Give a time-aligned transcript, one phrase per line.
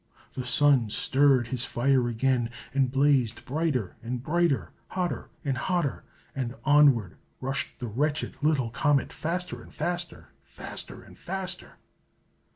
[0.33, 6.03] The Sun stirred his fire again, and blazed brighter and brighter, hotter and hotter;
[6.35, 11.73] and onward rushed the wretched little comet, faster and faster, faster and faster!